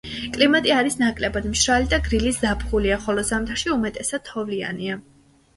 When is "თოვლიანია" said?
4.31-4.99